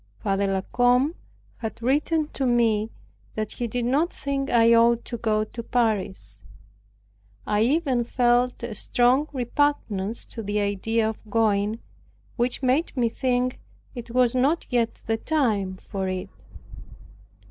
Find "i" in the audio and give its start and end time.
4.49-4.73, 7.45-7.61